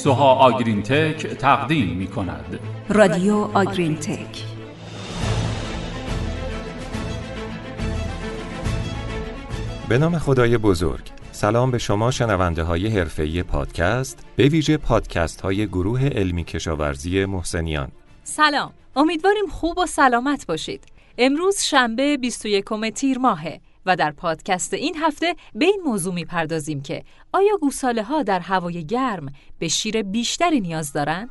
[0.00, 2.58] سوها آگرین تک تقدیم می کند
[2.88, 4.44] رادیو آگرین تک
[9.88, 11.00] به نام خدای بزرگ.
[11.32, 17.88] سلام به شما شنونده های حرفه‌ای پادکست به ویژه پادکست های گروه علمی کشاورزی محسنیان.
[18.24, 18.72] سلام.
[18.96, 20.84] امیدواریم خوب و سلامت باشید.
[21.18, 23.60] امروز شنبه 21 تیر ماهه.
[23.86, 28.84] و در پادکست این هفته به این موضوع می‌پردازیم که آیا گوساله ها در هوای
[28.84, 29.26] گرم
[29.58, 31.30] به شیر بیشتری نیاز دارند؟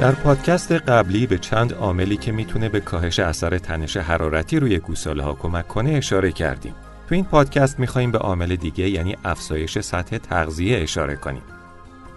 [0.00, 5.22] در پادکست قبلی به چند عاملی که می‌تونه به کاهش اثر تنش حرارتی روی گوساله
[5.22, 6.74] ها کمک کنه اشاره کردیم.
[7.08, 11.42] تو این پادکست میخواییم به عامل دیگه یعنی افزایش سطح تغذیه اشاره کنیم.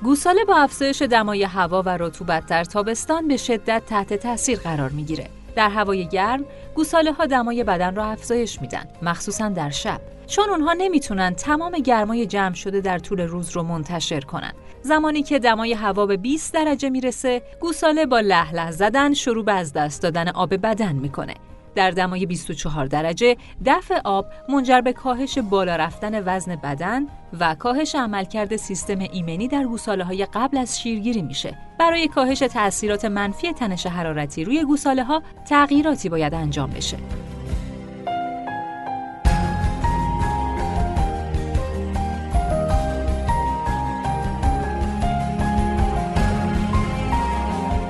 [0.06, 5.30] گوساله با افزایش دمای هوا و رطوبت در تابستان به شدت تحت تاثیر قرار می‌گیره.
[5.56, 10.02] در هوای گرم گوساله ها دمای بدن را افزایش میدن مخصوصا در شب.
[10.28, 14.54] چون اونها نمی‌تونن تمام گرمای جمع شده در طول روز رو منتشر کنن.
[14.82, 19.74] زمانی که دمای هوا به 20 درجه می‌رسه گوساله با لح زدن شروع به از
[19.74, 21.34] دست دادن آب بدن می‌کنه.
[21.76, 27.06] در دمای 24 درجه دفع آب منجر به کاهش بالا رفتن وزن بدن
[27.40, 31.58] و کاهش عملکرد سیستم ایمنی در گوساله های قبل از شیرگیری میشه.
[31.80, 36.98] برای کاهش تاثیرات منفی تنش حرارتی روی گوساله ها تغییراتی باید انجام بشه.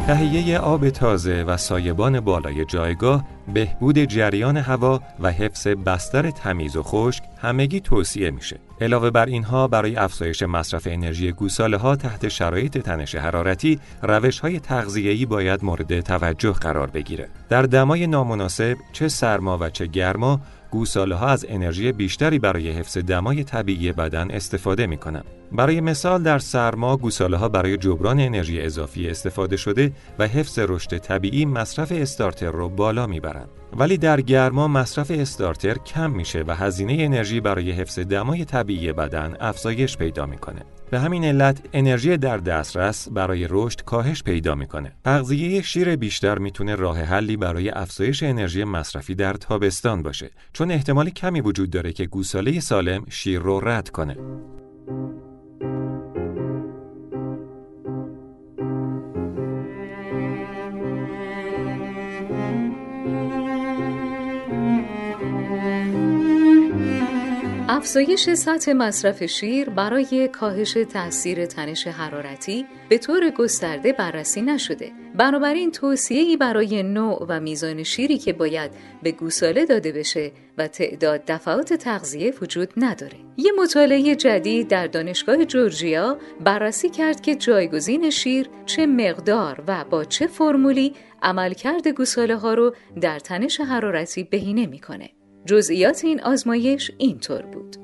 [0.08, 6.84] تهیه آب تازه و سایبان بالای جایگاه، بهبود جریان هوا و حفظ بستر تمیز و
[6.84, 8.60] خشک همگی توصیه میشه.
[8.82, 14.60] علاوه بر اینها برای افزایش مصرف انرژی گوساله ها تحت شرایط تنش حرارتی روش های
[14.60, 17.30] تغذیه‌ای باید مورد توجه قرار بگیره.
[17.50, 20.42] در دمای نامناسب چه سرما و چه گرما
[20.76, 25.26] گوساله ها از انرژی بیشتری برای حفظ دمای طبیعی بدن استفاده می کنند.
[25.52, 30.98] برای مثال در سرما گوساله ها برای جبران انرژی اضافی استفاده شده و حفظ رشد
[30.98, 33.50] طبیعی مصرف استارتر رو بالا می‌برند.
[33.78, 39.36] ولی در گرما مصرف استارتر کم میشه و هزینه انرژی برای حفظ دمای طبیعی بدن
[39.40, 40.62] افزایش پیدا می‌کنه.
[40.90, 44.92] به همین علت انرژی در دسترس برای رشد کاهش پیدا می‌کنه.
[45.06, 51.10] تغذیه شیر بیشتر می‌تونه راه حلی برای افزایش انرژی مصرفی در تابستان باشه چون احتمال
[51.10, 54.16] کمی وجود داره که گوساله سالم شیر رو رد کنه.
[67.70, 74.92] افزایش سطح مصرف شیر برای کاهش تاثیر تنش حرارتی به طور گسترده بررسی نشده.
[75.16, 78.72] بنابراین توصیه‌ای برای نوع و میزان شیری که باید
[79.04, 83.18] به گوساله داده بشه و تعداد دفعات تغذیه وجود نداره.
[83.38, 90.04] یه مطالعه جدید در دانشگاه جورجیا بررسی کرد که جایگزین شیر چه مقدار و با
[90.04, 95.10] چه فرمولی عملکرد گوساله ها رو در تنش حرارتی بهینه می‌کنه.
[95.46, 97.78] جزئیات این آزمایش اینطور بود.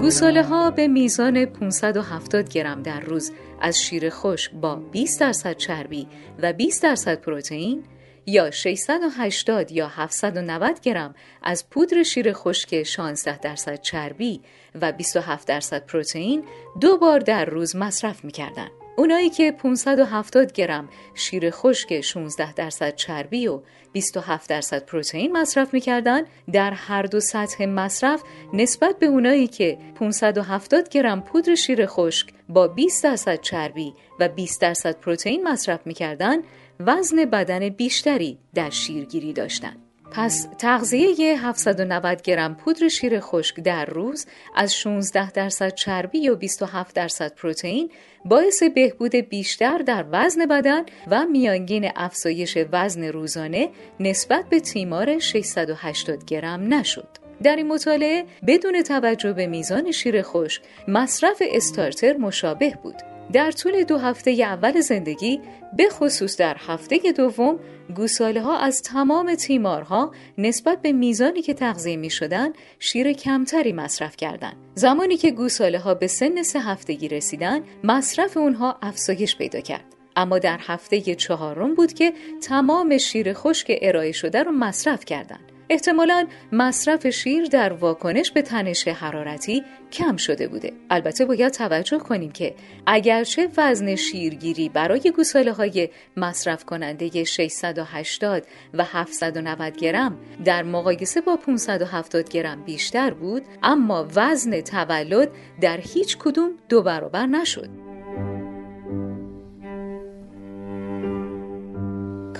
[0.00, 6.06] گوساله ها به میزان 570 گرم در روز از شیر خشک با 20 درصد چربی
[6.42, 7.84] و 20 درصد پروتئین
[8.26, 14.40] یا 680 یا 790 گرم از پودر شیر خشک 16 درصد چربی
[14.80, 16.44] و 27 درصد پروتئین
[16.80, 18.68] دو بار در روز مصرف می کردن.
[18.98, 23.60] اونایی که 570 گرم شیر خشک 16 درصد چربی و
[23.92, 26.22] 27 درصد پروتئین مصرف می‌کردن
[26.52, 28.22] در هر دو سطح مصرف
[28.52, 34.60] نسبت به اونایی که 570 گرم پودر شیر خشک با 20 درصد چربی و 20
[34.60, 36.36] درصد پروتئین مصرف می‌کردن
[36.80, 39.87] وزن بدن بیشتری در شیرگیری داشتند.
[40.12, 44.26] پس تغذیه 790 گرم پودر شیر خشک در روز
[44.56, 47.90] از 16 درصد چربی و 27 درصد پروتئین
[48.24, 53.68] باعث بهبود بیشتر در وزن بدن و میانگین افزایش وزن روزانه
[54.00, 57.08] نسبت به تیمار 680 گرم نشد.
[57.42, 63.17] در این مطالعه بدون توجه به میزان شیر خشک مصرف استارتر مشابه بود.
[63.32, 65.40] در طول دو هفته اول زندگی
[65.76, 67.58] به خصوص در هفته دوم
[67.96, 74.16] گوساله ها از تمام تیمارها نسبت به میزانی که تغذیه می شدن شیر کمتری مصرف
[74.16, 74.56] کردند.
[74.74, 79.84] زمانی که گوساله ها به سن سه هفتگی رسیدن مصرف اونها افزایش پیدا کرد.
[80.16, 85.52] اما در هفته چهارم بود که تمام شیر خشک ارائه شده رو مصرف کردند.
[85.70, 90.72] احتمالا مصرف شیر در واکنش به تنش حرارتی کم شده بوده.
[90.90, 92.54] البته باید توجه کنیم که
[92.86, 101.36] اگرچه وزن شیرگیری برای گوساله های مصرف کننده 680 و 790 گرم در مقایسه با
[101.36, 105.30] 570 گرم بیشتر بود اما وزن تولد
[105.60, 107.87] در هیچ کدوم دو برابر نشد.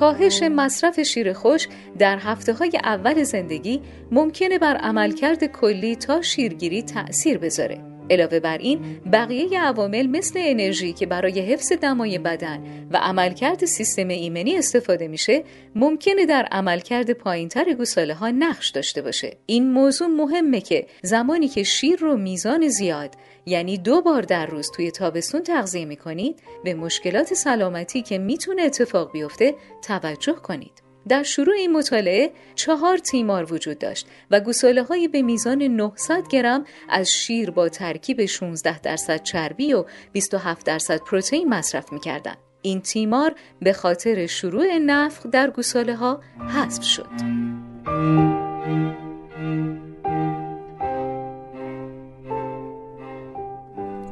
[0.01, 1.69] کاهش مصرف شیر خوش
[1.99, 3.81] در هفته های اول زندگی
[4.11, 7.98] ممکنه بر عملکرد کلی تا شیرگیری تأثیر بذاره.
[8.11, 14.09] علاوه بر این بقیه عوامل مثل انرژی که برای حفظ دمای بدن و عملکرد سیستم
[14.09, 15.45] ایمنی استفاده میشه
[15.75, 19.37] ممکنه در عملکرد پایینتر گوساله ها نقش داشته باشه.
[19.47, 23.15] این موضوع مهمه که زمانی که شیر رو میزان زیاد
[23.47, 29.13] یعنی دو بار در روز توی تابستون تغذیه می‌کنید به مشکلات سلامتی که می‌تونه اتفاق
[29.13, 30.88] بیفته توجه کنید.
[31.09, 36.65] در شروع این مطالعه چهار تیمار وجود داشت و گساله های به میزان 900 گرم
[36.89, 42.39] از شیر با ترکیب 16 درصد چربی و 27 درصد پروتئین مصرف می‌کردند.
[42.63, 47.09] این تیمار به خاطر شروع نفخ در گساله ها حذف شد.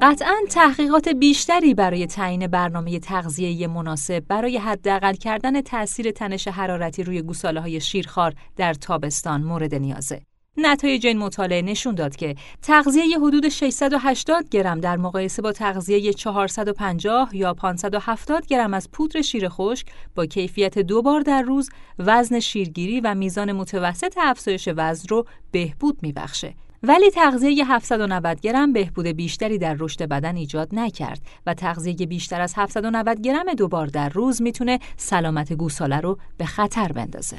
[0.03, 7.23] قطعا تحقیقات بیشتری برای تعیین برنامه تغذیه مناسب برای حداقل کردن تاثیر تنش حرارتی روی
[7.23, 10.21] گوساله های شیرخوار در تابستان مورد نیازه.
[10.57, 17.37] نتایج این مطالعه نشون داد که تغذیه حدود 680 گرم در مقایسه با تغذیه 450
[17.37, 23.01] یا 570 گرم از پودر شیر خشک با کیفیت دو بار در روز وزن شیرگیری
[23.01, 26.55] و میزان متوسط افزایش وزن رو بهبود میبخشه.
[26.89, 32.55] ولی تغذیه 790 گرم بهبود بیشتری در رشد بدن ایجاد نکرد و تغذیه بیشتر از
[32.57, 37.37] 790 گرم دوبار در روز می‌تونه سلامت گوساله رو به خطر بندازه.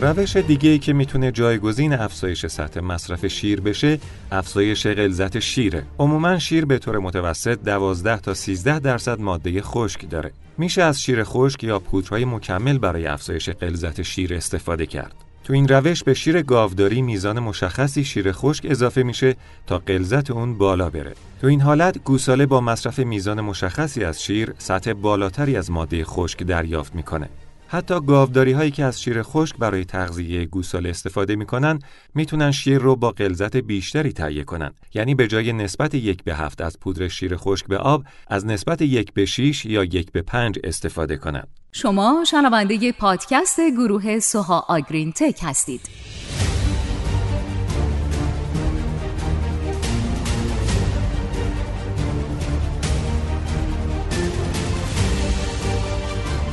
[0.00, 3.98] روش دیگه که می‌تونه جایگزین افزایش سطح مصرف شیر بشه
[4.32, 10.32] افزایش غلظت شیره عموما شیر به طور متوسط 12 تا 13 درصد ماده خشک داره
[10.58, 15.14] میشه از شیر خشک یا پودرهای مکمل برای افزایش غلظت شیر استفاده کرد
[15.44, 19.36] تو این روش به شیر گاوداری میزان مشخصی شیر خشک اضافه میشه
[19.66, 21.12] تا غلظت اون بالا بره.
[21.40, 26.42] تو این حالت گوساله با مصرف میزان مشخصی از شیر سطح بالاتری از ماده خشک
[26.42, 27.28] دریافت می‌کنه.
[27.70, 31.78] حتی گاوداری هایی که از شیر خشک برای تغذیه گوساله استفاده می‌کنن
[32.14, 34.74] می‌تونن شیر رو با غلظت بیشتری تهیه کنن.
[34.94, 38.82] یعنی به جای نسبت یک به هفت از پودر شیر خشک به آب از نسبت
[38.82, 45.12] یک به 6 یا یک به پنج استفاده کنند شما شنونده پادکست گروه سوها آگرین
[45.12, 45.80] تک هستید.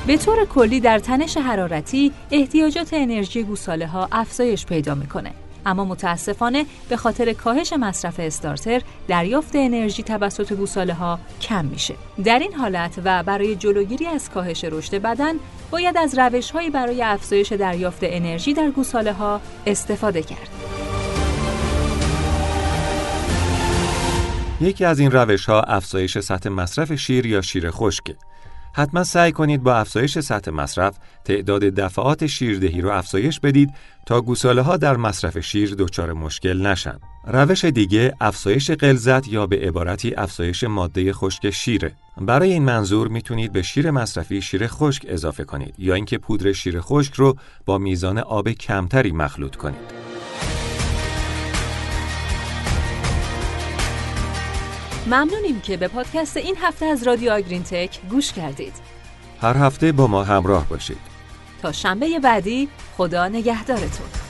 [0.08, 5.32] به طور کلی در تنش حرارتی احتیاجات انرژی گوساله ها افزایش پیدا می‌کنه.
[5.66, 11.96] اما متاسفانه به خاطر کاهش مصرف استارتر دریافت انرژی توسط گوساله ها کم میشه.
[12.24, 15.34] در این حالت و برای جلوگیری از کاهش رشد بدن
[15.72, 20.50] باید از روش هایی برای افزایش دریافت انرژی در گوساله ها استفاده کرد.
[24.62, 28.16] یکی از این روش ها افزایش سطح مصرف شیر یا شیر خشکه
[28.78, 33.74] حتما سعی کنید با افزایش سطح مصرف تعداد دفعات شیردهی رو افزایش بدید
[34.06, 37.00] تا گوساله ها در مصرف شیر دچار مشکل نشن.
[37.28, 41.92] روش دیگه افزایش غلظت یا به عبارتی افزایش ماده خشک شیره.
[42.18, 46.82] برای این منظور می‌تونید به شیر مصرفی شیر خشک اضافه کنید یا اینکه پودر شیر
[46.82, 50.05] خشک رو با میزان آب کمتری مخلوط کنید.
[55.06, 58.74] ممنونیم که به پادکست این هفته از رادیو آگرین تک گوش کردید.
[59.42, 60.98] هر هفته با ما همراه باشید.
[61.62, 64.25] تا شنبه بعدی خدا نگهدارتون.